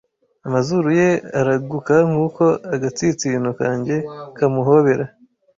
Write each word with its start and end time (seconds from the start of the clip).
Amazuru 0.47 0.87
ye 0.99 1.09
araguka 1.39 1.95
nkuko 2.09 2.43
agatsinsino 2.73 3.49
kanjye 3.59 3.95
kamuhobera, 4.37 5.05